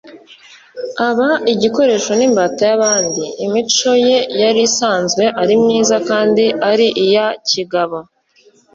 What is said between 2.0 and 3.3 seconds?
n'imbata y'abandi.